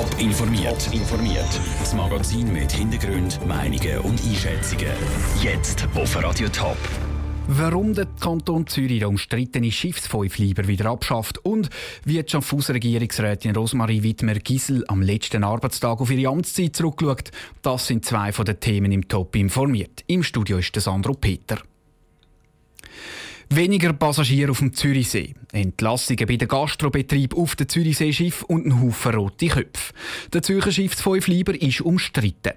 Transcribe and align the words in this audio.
Top 0.00 0.18
informiert. 0.18 0.88
informiert. 0.94 1.60
Das 1.78 1.92
Magazin 1.92 2.50
mit 2.54 2.72
Hintergrund, 2.72 3.38
Meinungen 3.46 3.98
und 3.98 4.18
Einschätzungen. 4.24 4.88
Jetzt 5.42 5.86
auf 5.94 6.16
Radio 6.24 6.48
Top. 6.48 6.78
Warum 7.48 7.92
der 7.92 8.06
Kanton 8.18 8.66
Zürich 8.66 9.00
den 9.00 9.08
umstrittene 9.08 9.70
Schiffsfäufleiber 9.70 10.66
wieder 10.66 10.86
abschafft 10.86 11.44
und 11.44 11.68
wie 12.06 12.22
die 12.22 12.30
Schaffhauser 12.30 12.72
Regierungsrätin 12.72 13.54
Rosmarie 13.54 14.02
Wittmer-Gisel 14.02 14.86
am 14.88 15.02
letzten 15.02 15.44
Arbeitstag 15.44 16.00
auf 16.00 16.10
ihre 16.10 16.32
Amtszeit 16.32 16.74
zurückschaut, 16.74 17.30
das 17.60 17.86
sind 17.86 18.06
zwei 18.06 18.32
von 18.32 18.46
den 18.46 18.58
Themen 18.58 18.92
im 18.92 19.06
Top 19.06 19.36
informiert. 19.36 20.02
Im 20.06 20.22
Studio 20.22 20.56
ist 20.56 20.74
der 20.74 20.80
Sandro 20.80 21.12
Peter. 21.12 21.58
Weniger 23.52 23.92
Passagiere 23.92 24.52
auf 24.52 24.60
dem 24.60 24.72
Zürichsee, 24.74 25.34
Entlassungen 25.50 26.24
bei 26.28 26.36
den 26.36 26.46
Gastrobetrieb 26.46 27.36
auf 27.36 27.56
dem 27.56 27.68
Zürichsee-Schiff 27.68 28.44
und 28.44 28.64
ein 28.64 28.80
Haufen 28.80 29.12
rote 29.12 29.48
Köpfe. 29.48 29.92
Der 30.32 30.42
Zürcher 30.42 30.70
Schiffsfäufleiber 30.70 31.60
ist 31.60 31.80
umstritten. 31.80 32.52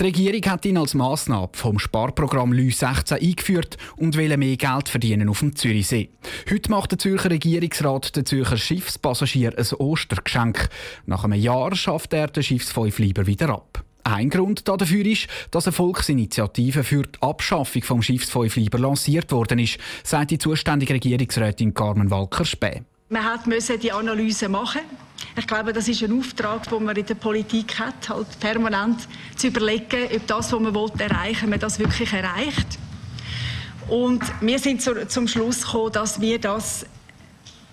Die 0.00 0.02
Regierung 0.02 0.42
hat 0.50 0.64
ihn 0.64 0.78
als 0.78 0.94
Massnahme 0.94 1.50
vom 1.52 1.78
Sparprogramm 1.78 2.54
LÜ 2.54 2.70
16 2.70 3.18
eingeführt 3.18 3.76
und 3.98 4.16
will 4.16 4.34
mehr 4.38 4.56
Geld 4.56 4.88
verdienen 4.88 5.28
auf 5.28 5.40
dem 5.40 5.54
Zürichsee. 5.54 6.08
Heute 6.50 6.70
macht 6.70 6.92
der 6.92 6.98
Zürcher 6.98 7.28
Regierungsrat 7.28 8.16
den 8.16 8.24
Zürcher 8.24 8.56
Schiffspassagier 8.56 9.52
ein 9.54 9.76
Ostergeschenk. 9.76 10.70
Nach 11.04 11.24
einem 11.24 11.38
Jahr 11.38 11.74
schafft 11.76 12.14
er 12.14 12.28
den 12.28 12.42
Schiffsfäufleiber 12.42 13.26
wieder 13.26 13.50
ab. 13.50 13.84
Ein 14.08 14.30
Grund 14.30 14.66
dafür 14.66 15.04
ist, 15.04 15.26
dass 15.50 15.66
eine 15.66 15.72
Volksinitiative 15.72 16.82
für 16.82 17.02
die 17.02 17.20
Abschaffung 17.20 17.82
des 17.82 18.06
Schiffsfäufleiber 18.06 18.78
lanciert 18.78 19.30
worden 19.32 19.58
ist, 19.58 19.78
sagt 20.02 20.30
die 20.30 20.38
zuständige 20.38 20.94
Regierungsrätin 20.94 21.74
Carmen 21.74 22.10
Walker-Späh. 22.10 22.80
Man 23.10 23.22
musste 23.44 23.76
die 23.76 23.92
Analyse 23.92 24.48
machen. 24.48 24.80
Ich 25.36 25.46
glaube, 25.46 25.74
das 25.74 25.88
ist 25.88 26.02
ein 26.02 26.18
Auftrag, 26.18 26.68
den 26.70 26.84
man 26.84 26.96
in 26.96 27.04
der 27.04 27.16
Politik 27.16 27.78
hat, 27.78 28.08
halt 28.08 28.40
permanent 28.40 29.06
zu 29.36 29.48
überlegen, 29.48 30.08
ob 30.14 30.26
das, 30.26 30.52
was 30.52 30.60
man 30.60 30.74
erreichen 30.98 31.42
will, 31.42 31.50
man 31.50 31.60
das 31.60 31.78
wirklich 31.78 32.10
erreicht. 32.10 32.78
Und 33.88 34.22
wir 34.40 34.58
sind 34.58 34.80
zum 34.82 35.28
Schluss 35.28 35.66
gekommen, 35.66 35.92
dass 35.92 36.18
wir 36.18 36.38
das 36.38 36.86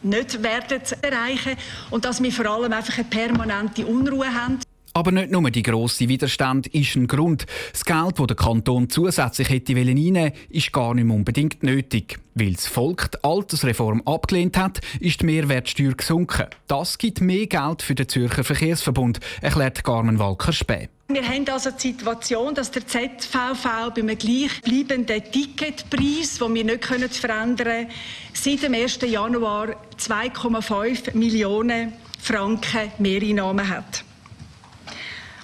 nicht 0.04 0.44
werden 0.44 0.81
erreichen 1.02 1.56
und 1.92 2.04
dass 2.04 2.22
wir 2.22 2.31
vor 2.31 2.46
allem 2.46 2.74
einfach 2.74 2.98
eine 2.98 3.06
permanente 3.06 3.86
Unruhe 3.86 4.34
haben. 4.34 4.59
Aber 4.98 5.12
nicht 5.12 5.30
nur 5.30 5.52
die 5.52 5.62
grosse 5.62 6.08
Widerstand 6.08 6.68
ist 6.68 6.96
ein 6.96 7.08
Grund. 7.08 7.46
Das 7.74 7.84
Geld, 7.84 8.18
das 8.18 8.28
der 8.28 8.36
Kanton 8.38 8.90
zusätzlich 8.90 9.50
hätte 9.50 9.76
reinnehmen 9.76 10.32
ist 10.48 10.72
gar 10.72 10.94
nicht 10.94 11.04
mehr 11.04 11.18
unbedingt 11.18 11.64
nötig. 11.64 12.18
Weil 12.34 12.54
das 12.54 12.68
Volk 12.68 13.12
die 13.12 13.22
Altersreform 13.22 14.04
abgelehnt 14.06 14.58
hat, 14.58 14.80
ist 15.02 15.20
die 15.20 15.26
Mehrwertsteuer 15.26 15.92
gesunken. 15.92 16.46
Das 16.68 16.98
gibt 16.98 17.20
mehr 17.20 17.46
Geld 17.48 17.82
für 17.82 17.94
den 17.94 18.08
Zürcher 18.08 18.46
Verkehrsverbund, 18.46 19.20
erklärt 19.42 19.84
Carmen 19.84 20.18
Walker-Späh. 20.18 20.88
Wir 21.09 21.28
haben 21.28 21.46
also 21.50 21.72
die 21.72 21.92
Situation, 21.92 22.56
dass 22.56 22.72
der 22.72 22.88
ZVV 22.88 23.92
bei 23.94 24.02
einem 24.02 24.18
gleichbleibenden 24.18 25.24
Ticketpreis, 25.30 26.40
den 26.40 26.56
wir 26.56 26.64
nicht 26.64 26.86
verändern 26.86 27.58
können, 27.58 27.88
seit 28.32 28.64
dem 28.64 28.74
1. 28.74 29.00
Januar 29.02 29.76
2,5 30.00 31.18
Millionen 31.18 31.92
Franken 32.18 32.92
Mehreinnahmen 33.00 33.68
hat. 33.68 34.06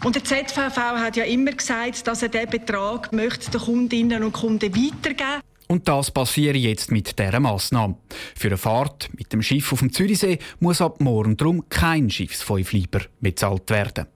Und 0.03 0.15
der 0.15 0.23
ZVV 0.23 0.77
hat 0.77 1.15
ja 1.15 1.25
immer 1.25 1.51
gesagt, 1.51 2.07
dass 2.07 2.23
er 2.23 2.29
diesen 2.29 2.49
Betrag 2.49 3.13
möchte 3.13 3.51
den 3.51 3.61
Kundinnen 3.61 4.23
und 4.23 4.33
Kunden 4.33 4.73
weitergeben 4.75 5.41
und 5.71 5.87
das 5.87 6.11
passiert 6.11 6.57
jetzt 6.57 6.91
mit 6.91 7.17
dieser 7.17 7.39
Massnahme. 7.39 7.95
Für 8.35 8.49
eine 8.49 8.57
Fahrt 8.57 9.09
mit 9.17 9.31
dem 9.31 9.41
Schiff 9.41 9.71
auf 9.71 9.79
dem 9.79 9.93
Zürichsee 9.93 10.37
muss 10.59 10.81
ab 10.81 10.99
morgen 10.99 11.37
darum 11.37 11.69
kein 11.69 12.09
Schiffsfäufleiber 12.09 13.03
bezahlt 13.21 13.69
werden. 13.69 14.07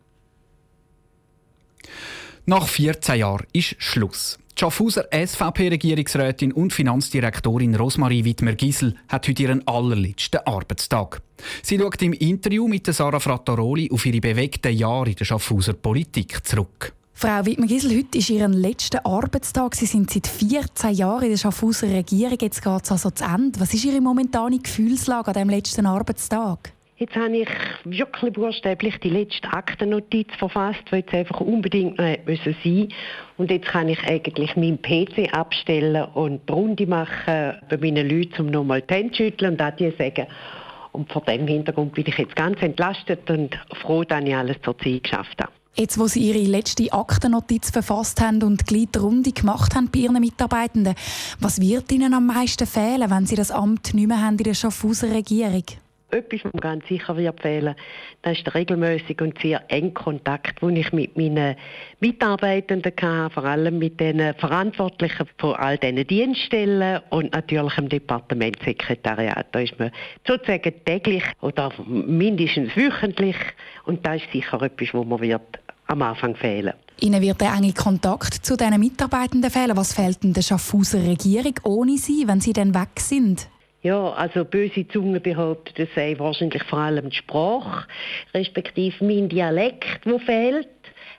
Nach 2.46 2.68
14 2.68 3.20
Jahren 3.20 3.48
ist 3.54 3.76
Schluss. 3.78 4.38
Schaffhauser 4.58 5.10
SVP-Regierungsrätin 5.12 6.54
und 6.54 6.72
Finanzdirektorin 6.72 7.76
Rosmarie 7.76 8.24
Wittmer-Gisel 8.24 8.96
hat 9.10 9.28
heute 9.28 9.44
ihren 9.44 9.68
allerletzten 9.68 10.40
Arbeitstag. 10.46 11.22
Sie 11.62 11.78
schaut 11.78 12.02
im 12.02 12.14
Interview 12.14 12.66
mit 12.70 12.86
Sarah 12.88 13.20
Frattaroli 13.20 13.92
auf 13.92 14.06
ihre 14.06 14.22
bewegten 14.22 14.74
Jahre 14.74 15.10
in 15.10 15.16
der 15.16 15.26
Schaffhauser 15.26 15.74
Politik 15.74 16.46
zurück. 16.48 16.94
Frau 17.14 17.46
Wittmer-Gisel, 17.46 17.98
heute 17.98 18.18
ist 18.18 18.30
Ihr 18.30 18.48
letzter 18.48 19.06
Arbeitstag. 19.06 19.76
Sie 19.76 19.86
sind 19.86 20.10
seit 20.10 20.28
14 20.28 20.94
Jahren 20.94 21.24
in 21.24 21.30
der 21.32 21.38
Schaffhauser 21.38 21.90
Regierung. 21.90 22.38
Jetzt 22.40 22.64
geht 22.64 22.84
es 22.84 22.92
also 22.92 23.10
zu 23.10 23.26
Ende. 23.26 23.60
Was 23.60 23.74
ist 23.74 23.84
Ihre 23.84 24.00
momentane 24.00 24.60
Gefühlslage 24.60 25.28
an 25.28 25.34
diesem 25.34 25.50
letzten 25.50 25.86
Arbeitstag? 25.86 26.75
Jetzt 26.98 27.16
habe 27.18 27.36
ich 27.36 27.50
wirklich 27.84 28.32
buchstäblich 28.32 28.98
die 29.02 29.10
letzte 29.10 29.52
Aktennotiz 29.52 30.30
verfasst, 30.40 30.80
die 30.90 30.98
jetzt 30.98 31.14
einfach 31.14 31.42
unbedingt 31.42 31.98
noch 31.98 32.06
sein 32.06 32.88
Und 33.38 33.52
jetzt 33.52 33.68
kann 33.68 33.90
ich 33.90 34.02
eigentlich 34.06 34.56
meinen 34.56 34.82
PC 34.82 35.34
abstellen 35.34 36.06
und 36.14 36.48
die 36.48 36.54
Runde 36.54 36.88
machen 36.88 37.56
bei 37.70 37.78
meinen 37.82 38.10
Leuten, 38.10 38.44
um 38.44 38.48
nochmal 38.48 38.82
die 38.82 38.94
Hände 38.94 39.14
schütteln 39.14 39.54
und 39.54 39.62
Adieu 39.62 39.92
sagen. 39.98 40.28
Und 40.94 41.12
vor 41.12 41.22
diesem 41.24 41.48
Hintergrund 41.48 41.96
bin 41.96 42.06
ich 42.08 42.18
jetzt 42.18 42.38
ganz 42.38 42.62
entlastet 42.62 43.30
und 43.30 43.60
froh, 43.82 44.06
dass 44.06 44.24
ich 44.24 44.34
alles 44.34 44.56
zur 44.64 44.78
Zeit 44.78 45.04
geschafft 45.04 45.42
habe. 45.42 45.52
Jetzt, 45.74 46.00
wo 46.00 46.08
Sie 46.08 46.22
Ihre 46.22 46.50
letzte 46.50 46.94
Aktennotiz 46.94 47.72
verfasst 47.72 48.22
haben 48.22 48.42
und 48.42 48.70
die 48.70 48.88
Runde 48.98 49.34
gemacht 49.34 49.76
haben 49.76 49.90
bei 49.92 50.00
Ihren 50.00 50.22
Mitarbeitenden, 50.22 50.96
was 51.42 51.60
wird 51.60 51.92
Ihnen 51.92 52.14
am 52.14 52.28
meisten 52.28 52.66
fehlen, 52.66 53.12
wenn 53.12 53.26
Sie 53.26 53.36
das 53.36 53.52
Amt 53.52 53.94
nicht 53.94 54.08
mehr 54.08 54.22
haben 54.22 54.38
in 54.38 54.46
der 54.46 54.54
Schaffhauser 54.54 55.14
Regierung? 55.14 55.66
Etwas, 56.16 56.46
was 56.46 56.54
mir 56.54 56.62
ganz 56.62 56.88
sicher 56.88 57.18
wird 57.18 57.42
fehlen, 57.42 57.76
das 58.22 58.38
ist 58.38 58.48
der 58.48 58.56
regelmäßige 58.56 59.20
und 59.20 59.38
sehr 59.42 59.64
enge 59.68 59.92
Kontakt, 59.92 60.62
den 60.62 60.78
ich 60.78 60.94
mit 60.94 61.18
meinen 61.18 61.56
Mitarbeitenden 62.00 62.94
hatte, 63.02 63.34
vor 63.34 63.44
allem 63.44 63.80
mit 63.80 64.00
den 64.00 64.34
Verantwortlichen 64.36 65.28
von 65.38 65.56
all 65.56 65.78
diesen 65.78 66.08
Dienststellen 66.08 67.02
und 67.10 67.34
natürlich 67.34 67.78
im 67.78 67.90
Departementssekretariat. 67.90 69.48
Da 69.52 69.60
ist 69.60 69.78
man 69.78 69.92
sozusagen 70.26 70.74
täglich 70.86 71.24
oder 71.42 71.72
mindestens 71.86 72.76
wöchentlich 72.78 73.38
und 73.86 74.06
das 74.06 74.22
ist 74.22 74.32
sicher 74.32 74.62
etwas, 74.62 74.94
wo 74.94 75.04
man 75.04 75.20
wird 75.20 75.60
am 75.88 76.02
Anfang 76.02 76.36
fehlen. 76.36 76.74
Ihnen 77.02 77.22
wird 77.22 77.42
der 77.42 77.54
enge 77.54 77.74
Kontakt 77.74 78.34
zu 78.46 78.56
diesen 78.56 78.80
Mitarbeitenden 78.80 79.52
fehlen. 79.52 79.76
Was 79.76 79.94
fehlt 79.94 80.24
denn 80.24 80.32
der 80.32 80.44
Schaffhauser 80.44 81.04
Regierung 81.04 81.56
ohne 81.64 81.98
Sie, 81.98 82.26
wenn 82.26 82.40
Sie 82.40 82.54
dann 82.54 82.74
weg 82.74 83.00
sind? 83.00 83.50
Ja, 83.86 84.14
also 84.14 84.46
böse 84.46 84.88
Zungen 84.88 85.22
behaupten, 85.22 85.72
das 85.78 85.90
sei 85.94 86.16
wahrscheinlich 86.18 86.64
vor 86.64 86.80
allem 86.80 87.12
die 87.12 87.18
Sprache, 87.18 87.86
respektive 88.34 89.06
mein 89.06 89.30
Dialekt, 89.30 90.04
der 90.08 90.20
fehlt. 90.22 90.68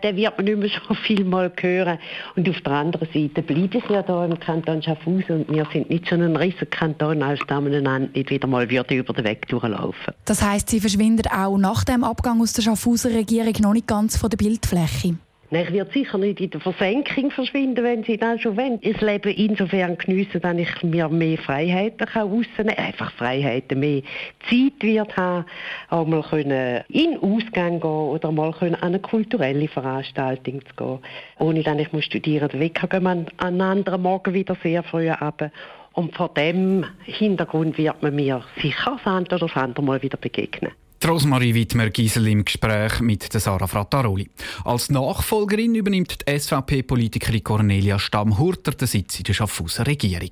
Den 0.03 0.16
wird 0.16 0.37
man 0.37 0.47
nicht 0.47 0.59
mehr 0.59 0.69
so 0.88 0.94
viel 0.94 1.25
mal 1.25 1.53
hören. 1.60 2.00
Und 2.34 2.49
auf 2.49 2.60
der 2.62 2.72
anderen 2.72 3.06
Seite 3.15 3.43
bleibe 3.43 3.78
ich 3.78 3.88
ja 3.88 4.03
da 4.03 4.25
im 4.25 4.41
Kanton 4.41 4.82
Schaffhausen 4.82 5.44
und 5.44 5.54
wir 5.54 5.65
sind 5.72 5.91
nicht 5.91 6.09
so 6.09 6.16
ein 6.16 6.34
riesiger 6.34 6.66
Kanton, 6.66 7.22
als 7.22 7.38
da 7.47 7.60
man 7.60 7.72
einander 7.72 8.09
nicht 8.12 8.31
wieder 8.31 8.49
mal 8.49 8.69
würde 8.69 8.97
über 8.97 9.12
den 9.12 9.25
Weg 9.25 9.47
durchlaufen 9.47 10.15
Das 10.25 10.43
heisst, 10.43 10.69
Sie 10.69 10.81
verschwinden 10.81 11.28
auch 11.28 11.56
nach 11.59 11.84
dem 11.84 12.03
Abgang 12.03 12.41
aus 12.41 12.53
der 12.53 12.62
Schaffhauser 12.62 13.15
Regierung 13.15 13.54
noch 13.60 13.75
nicht 13.75 13.87
ganz 13.87 14.16
von 14.16 14.28
der 14.28 14.38
Bildfläche? 14.38 15.19
Ich 15.51 15.73
werde 15.73 15.93
sicher 15.93 16.19
nicht 16.19 16.41
in 16.41 16.51
der 16.51 16.61
Versenkung 16.61 17.31
verschwinden, 17.31 17.84
wenn 17.84 18.03
sie 18.03 18.17
das 18.17 18.41
schon 18.41 18.57
wollen. 18.57 18.79
Ich 18.81 19.01
lebe 19.01 19.31
insofern 19.31 19.97
geniessen, 19.97 20.41
dass 20.41 20.57
ich 20.57 20.83
mir 20.83 21.09
mehr 21.09 21.39
Freiheiten 21.39 22.05
kann 22.05 22.29
rausnehmen 22.29 22.75
kann. 22.75 22.84
Einfach 22.84 23.12
Freiheiten, 23.12 23.79
mehr 23.79 24.03
Zeit 24.51 24.83
wird 24.83 25.17
haben, 25.17 25.45
auch 25.91 26.05
mal 26.05 26.23
können 26.23 26.83
in 26.89 27.17
Ausgang 27.19 27.81
gehen 27.81 27.91
oder 27.91 28.33
mal 28.33 28.53
können 28.53 28.75
an 28.75 28.89
eine 28.89 28.99
kulturelle 28.99 29.69
Veranstaltung 29.69 30.62
zu 30.67 30.75
gehen. 30.75 30.99
Ohne 31.39 31.63
dass 31.63 31.78
ich 31.78 32.05
studieren 32.05 32.51
muss. 32.53 32.61
Wecker 32.61 32.89
gehen 32.89 33.05
wir 33.05 33.11
an 33.11 33.27
einem 33.39 33.61
anderen 33.61 34.03
Morgen 34.03 34.34
wieder 34.34 34.57
sehr 34.63 34.83
früh 34.83 35.09
ab. 35.11 35.51
Und 35.93 36.15
vor 36.15 36.28
dem 36.34 36.84
Hintergrund 37.05 37.78
wird 37.78 38.03
man 38.03 38.17
mir 38.17 38.43
sicher 38.61 38.99
das 38.99 39.07
eine 39.13 39.27
oder 39.27 39.39
das 39.39 39.55
andere 39.55 39.84
Mal 39.84 40.03
wieder 40.03 40.19
begegnen. 40.19 40.73
Rosmarie 41.06 41.55
Wittmer-Giesel 41.55 42.27
im 42.27 42.44
Gespräch 42.44 43.00
mit 43.00 43.33
Sarah 43.33 43.69
Frattaroli. 43.69 44.28
Als 44.65 44.91
Nachfolgerin 44.91 45.77
übernimmt 45.77 46.19
die 46.27 46.39
SVP-Politikerin 46.39 47.45
Cornelia 47.45 47.98
Stammhurter 47.98 48.72
den 48.72 48.89
Sitz 48.89 49.19
in 49.19 49.25
der 49.25 49.34
Schaffhauser 49.34 49.86
Regierung. 49.86 50.31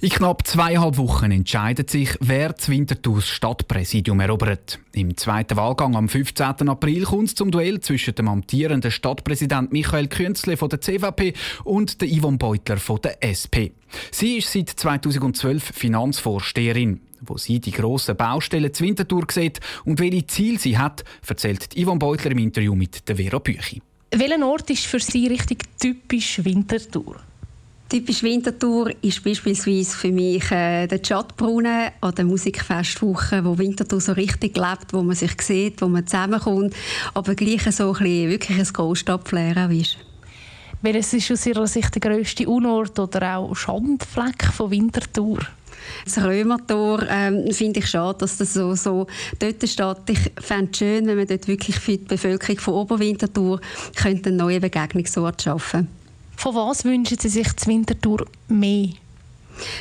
In 0.00 0.10
knapp 0.10 0.46
zweieinhalb 0.46 0.98
Wochen 0.98 1.30
entscheidet 1.30 1.88
sich, 1.88 2.10
wer 2.20 2.52
das 2.52 2.68
Winterthurs 2.68 3.26
Stadtpräsidium 3.26 4.20
erobert. 4.20 4.78
Im 4.92 5.16
zweiten 5.16 5.56
Wahlgang 5.56 5.96
am 5.96 6.10
15. 6.10 6.68
April 6.68 7.04
kommt 7.04 7.28
es 7.28 7.34
zum 7.34 7.50
Duell 7.50 7.80
zwischen 7.80 8.14
dem 8.14 8.28
amtierenden 8.28 8.90
Stadtpräsident 8.90 9.72
Michael 9.72 10.08
Künzle 10.08 10.58
von 10.58 10.68
der 10.68 10.82
CVP 10.82 11.32
und 11.64 12.02
der 12.02 12.08
Yvonne 12.08 12.36
Beutler 12.36 12.76
von 12.76 13.00
der 13.00 13.24
SP. 13.24 13.72
Sie 14.10 14.36
ist 14.36 14.52
seit 14.52 14.68
2012 14.68 15.72
Finanzvorsteherin. 15.72 17.00
Wo 17.26 17.38
sie 17.38 17.60
die 17.60 17.70
grossen 17.70 18.16
Baustellen 18.16 18.72
zu 18.72 18.84
Winterthur 18.84 19.24
sieht 19.30 19.60
und 19.84 19.98
welche 20.00 20.26
Ziele 20.26 20.58
sie 20.58 20.76
hat, 20.78 21.04
erzählt 21.26 21.68
Yvonne 21.74 21.98
Beutler 21.98 22.32
im 22.32 22.38
Interview 22.38 22.74
mit 22.74 23.08
der 23.08 23.16
Vera 23.16 23.38
Büchi. 23.38 23.80
Welcher 24.10 24.46
Ort 24.46 24.70
ist 24.70 24.86
für 24.86 25.00
Sie 25.00 25.26
richtig 25.26 25.64
typisch 25.78 26.44
Winterthur? 26.44 27.16
Typisch 27.88 28.22
Winterthur 28.22 28.90
ist 29.02 29.22
beispielsweise 29.22 29.96
für 29.96 30.10
mich 30.10 30.50
äh, 30.50 30.86
der 30.86 31.00
Chatbrunnen 31.00 31.90
an 32.00 32.14
der 32.14 32.24
Musikfestwoche, 32.24 33.44
wo 33.44 33.58
Winterthur 33.58 34.00
so 34.00 34.12
richtig 34.12 34.56
lebt, 34.56 34.92
wo 34.92 35.02
man 35.02 35.14
sich 35.14 35.40
sieht, 35.40 35.82
wo 35.82 35.88
man 35.88 36.06
zusammenkommt, 36.06 36.74
aber 37.12 37.34
gleich 37.34 37.62
so 37.70 37.92
ein 37.92 37.92
bisschen, 37.92 38.30
wirklich 38.30 38.58
ein 38.58 38.64
Großstadtflair 38.64 39.70
ist. 39.70 39.98
Welches 40.80 41.12
ist 41.14 41.32
aus 41.32 41.46
Ihrer 41.46 41.66
Sicht 41.66 41.94
der 41.94 42.00
grösste 42.00 42.48
Unort 42.48 42.98
oder 42.98 43.36
auch 43.36 43.54
Schandfleck 43.54 44.44
von 44.52 44.70
Winterthur? 44.70 45.38
Das 46.04 46.22
Römertor 46.22 47.02
ähm, 47.08 47.50
finde 47.52 47.80
ich 47.80 47.86
schade, 47.86 48.18
dass 48.18 48.36
das 48.36 48.54
so, 48.54 48.74
so 48.74 49.06
dort 49.38 49.68
steht. 49.68 49.96
Ich 50.08 50.32
fände 50.40 50.70
es 50.72 50.78
schön, 50.78 51.06
wenn 51.06 51.16
man 51.16 51.26
dort 51.26 51.48
wirklich 51.48 51.76
für 51.76 51.98
die 51.98 52.04
Bevölkerung 52.04 52.58
von 52.58 52.74
Oberwinterthur 52.74 53.60
könnte 53.96 54.30
einen 54.30 54.38
neuen 54.38 54.60
Begegnungsort 54.60 55.42
schaffen 55.42 55.88
Von 56.36 56.54
was 56.54 56.84
wünschen 56.84 57.18
Sie 57.18 57.28
sich 57.28 57.54
zu 57.56 57.68
Winterthur 57.68 58.26
mehr? 58.48 58.88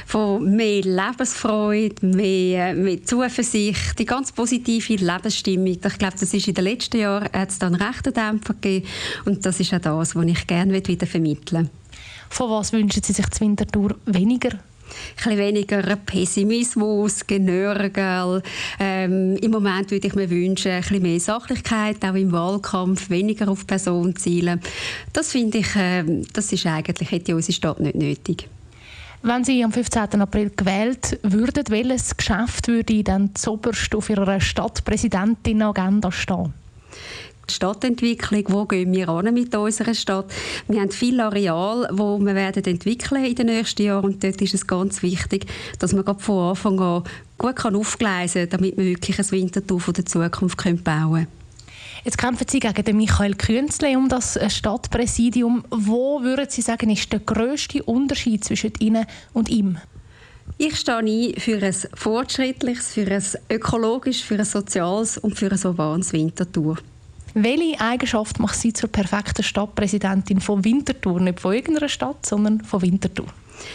von 0.05 0.55
mehr 0.55 0.81
Lebensfreude, 0.81 2.05
mehr, 2.05 2.73
mehr 2.73 3.03
Zuversicht, 3.03 3.97
die 3.97 4.05
ganz 4.05 4.31
positive 4.31 4.95
Lebensstimmung. 4.95 5.67
Ich 5.67 5.81
glaube, 5.81 6.15
das 6.19 6.33
ist 6.33 6.47
in 6.47 6.53
den 6.53 6.63
letzten 6.63 6.99
Jahren 6.99 7.29
hat 7.33 7.49
es 7.49 7.59
dann 7.59 7.75
rechten 7.75 8.13
Dämpfer 8.13 8.53
gegeben 8.53 8.87
und 9.25 9.45
das 9.45 9.59
ist 9.59 9.73
auch 9.73 9.79
das, 9.79 10.15
was 10.15 10.25
ich 10.25 10.47
gerne 10.47 10.73
wieder 10.73 11.07
vermitteln 11.07 11.69
Von 12.29 12.49
was 12.51 12.73
wünschen 12.73 13.03
Sie 13.03 13.13
sich 13.13 13.29
zu 13.29 13.41
Winterthur 13.41 13.95
weniger? 14.05 14.51
Ein 15.25 15.37
weniger 15.37 15.81
Pessimismus, 15.95 17.25
Genörgel. 17.25 18.41
Ähm, 18.79 19.37
Im 19.37 19.51
Moment 19.51 19.91
würde 19.91 20.07
ich 20.07 20.15
mir 20.15 20.29
wünschen, 20.29 20.71
ein 20.71 20.81
bisschen 20.81 21.01
mehr 21.01 21.19
Sachlichkeit, 21.19 22.03
auch 22.03 22.15
im 22.15 22.31
Wahlkampf, 22.31 23.09
weniger 23.09 23.47
auf 23.49 23.65
Person 23.67 24.15
zielen. 24.15 24.59
Das 25.11 25.31
finde 25.31 25.59
ich, 25.59 25.75
äh, 25.75 26.03
das 26.33 26.51
ist 26.51 26.65
eigentlich, 26.65 27.11
hätte 27.11 27.35
unsere 27.35 27.53
Stadt 27.53 27.79
nicht 27.79 27.95
nötig. 27.95 28.47
Wenn 29.25 29.45
Sie 29.45 29.63
am 29.63 29.71
15. 29.71 30.21
April 30.21 30.51
gewählt 30.53 31.17
würden, 31.23 31.63
welches 31.69 32.17
Geschäft 32.17 32.67
würde 32.67 33.03
dann 33.03 33.33
zuoberst 33.35 33.95
auf 33.95 34.09
Ihrer 34.09 34.41
Stadtpräsidentin-Agenda 34.41 36.11
stehen? 36.11 36.53
Die 37.49 37.53
Stadtentwicklung, 37.53 38.45
wo 38.47 38.65
gehen 38.65 38.93
wir 38.93 39.09
an 39.09 39.33
mit 39.33 39.53
unserer 39.53 39.93
Stadt? 39.93 40.31
Wir 40.67 40.79
haben 40.79 40.91
viel 40.91 41.19
Areal, 41.19 41.89
wo 41.91 42.17
wir 42.17 42.35
werden 42.35 42.63
entwickeln 42.63 43.25
in 43.25 43.35
den 43.35 43.47
nächsten 43.47 43.83
Jahren 43.83 44.05
und 44.05 44.23
dort 44.23 44.41
ist 44.41 44.53
es 44.53 44.65
ganz 44.65 45.01
wichtig, 45.03 45.45
dass 45.79 45.91
man 45.93 46.05
von 46.19 46.49
Anfang 46.49 46.79
an 46.79 47.03
gut 47.37 47.65
aufgleisen 47.65 48.49
kann, 48.49 48.61
damit 48.61 48.77
wir 48.77 48.85
wirklich 48.85 49.19
ein 49.19 49.31
Winterthur 49.31 49.79
von 49.79 49.93
der 49.93 50.05
Zukunft 50.05 50.57
bauen 50.57 50.83
können. 50.83 51.27
Jetzt 52.05 52.17
kämpfen 52.17 52.47
Sie 52.49 52.59
gegen 52.59 52.83
den 52.83 52.97
Michael 52.97 53.35
Künzle 53.35 53.97
um 53.97 54.09
das 54.09 54.37
Stadtpräsidium. 54.47 55.63
Wo 55.69 56.21
würden 56.21 56.49
Sie 56.49 56.61
sagen, 56.61 56.89
ist 56.89 57.11
der 57.11 57.19
grösste 57.19 57.83
Unterschied 57.83 58.43
zwischen 58.43 58.73
Ihnen 58.79 59.05
und 59.33 59.49
ihm? 59.49 59.77
Ich 60.57 60.75
stehe 60.77 60.97
ein 60.97 61.33
für 61.37 61.61
ein 61.61 61.75
fortschrittliches, 61.93 62.93
für 62.93 63.09
ein 63.09 63.23
ökologisches, 63.49 64.21
für 64.21 64.35
ein 64.35 64.45
soziales 64.45 65.17
und 65.17 65.37
für 65.37 65.51
ein 65.51 65.65
urbanes 65.65 66.11
Winterthur. 66.11 66.77
Welche 67.35 67.79
Eigenschaft 67.81 68.39
macht 68.39 68.59
Sie 68.59 68.73
zur 68.73 68.89
perfekten 68.89 69.41
Stadtpräsidentin 69.41 70.39
von 70.39 70.63
Winterthur? 70.63 71.19
Nicht 71.19 71.39
von 71.39 71.53
irgendeiner 71.53 71.89
Stadt, 71.89 72.25
sondern 72.25 72.61
von 72.61 72.81
Winterthur. 72.83 73.25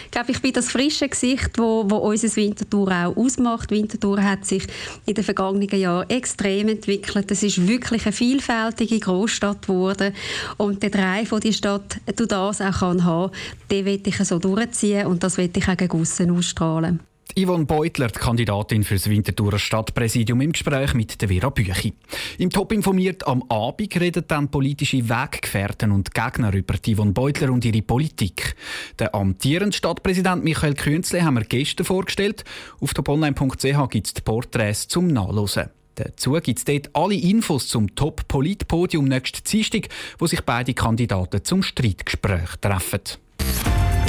Ich 0.05 0.11
glaube, 0.11 0.33
ich 0.33 0.41
bin 0.41 0.53
das 0.53 0.71
frische 0.71 1.09
Gesicht, 1.09 1.59
wo, 1.59 1.85
wo 1.89 1.97
unser 1.97 2.35
Winterthur 2.37 2.89
auch 2.89 3.17
ausmacht. 3.17 3.71
Winterthur 3.71 4.23
hat 4.23 4.45
sich 4.45 4.65
in 5.07 5.15
den 5.15 5.25
vergangenen 5.25 5.69
Jahren 5.69 6.09
extrem 6.09 6.69
entwickelt. 6.69 7.31
Es 7.31 7.43
ist 7.43 7.67
wirklich 7.67 8.05
eine 8.05 8.13
vielfältige 8.13 9.01
Großstadt 9.01 9.63
geworden. 9.63 10.15
Und 10.57 10.83
der 10.83 10.91
Drei 10.91 11.27
von 11.27 11.41
die 11.41 11.53
Stadt, 11.53 11.99
du 12.17 12.27
das 12.27 12.61
auch 12.61 12.79
kann 12.79 13.05
haben, 13.05 13.33
den 13.71 13.85
will 13.85 14.01
ich 14.05 14.17
so 14.19 14.39
durchziehen 14.39 15.07
und 15.07 15.23
das 15.23 15.37
will 15.37 15.51
ich 15.55 15.69
auch 15.69 15.77
gegen 15.77 16.37
ausstrahlen. 16.37 17.01
Yvonne 17.37 17.67
Beutler, 17.67 18.09
die 18.09 18.19
Kandidatin 18.19 18.85
für 18.85 18.95
das 18.95 19.09
Winterthurer 19.09 19.59
Stadtpräsidium, 19.59 20.41
im 20.41 20.53
Gespräch 20.53 20.95
mit 20.95 21.21
der 21.21 21.29
Vera 21.29 21.51
Büchi. 21.51 21.93
Im 22.39 22.51
Top 22.51 22.73
informiert 22.73 23.27
am 23.27 23.43
Abend 23.49 24.01
reden 24.01 24.25
dann 24.29 24.51
politische 24.51 25.09
Weggefährten 25.09 25.93
und 25.93 26.15
Gegner 26.15 26.53
über 26.55 26.75
Yvonne 26.75 27.13
Beutler 27.13 27.51
und 27.51 27.65
ihre 27.65 27.83
Politik. 27.83 28.57
Der 28.99 29.15
amtierende 29.15 29.77
Stadtpräsident 29.77 30.45
Michael 30.45 30.75
Künzle 30.75 31.25
haben 31.25 31.35
wir 31.35 31.45
gestern 31.45 31.87
vorgestellt. 31.87 32.45
Auf 32.81 32.95
toponline.ch 32.95 33.91
gibt 33.91 34.07
es 34.07 34.15
die 34.15 34.23
Porträts 34.23 34.89
zum 34.89 35.09
Nachlesen. 35.09 35.71
Dazu 35.97 36.33
gibt 36.35 36.59
es 36.59 36.65
dort 36.65 36.91
alle 36.95 37.17
Infos 37.17 37.67
zum 37.67 37.95
Top-Polit-Podium 37.95 39.05
nächsten 39.05 39.43
Dienstag, 39.43 39.89
wo 40.19 40.27
sich 40.27 40.43
beide 40.43 40.73
Kandidaten 40.73 41.43
zum 41.43 41.65
Streitgespräch 41.65 42.57
treffen. 42.61 43.01